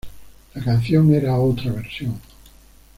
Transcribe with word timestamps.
La 0.55 0.63
canción 0.63 1.13
era 1.13 1.37
otra 1.37 1.71
versión. 1.73 2.19